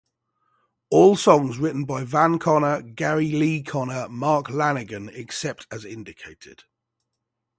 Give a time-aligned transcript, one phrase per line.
[0.89, 6.63] All songs written by Van Conner, Gary Lee Conner, Mark Lanegan except as indicated.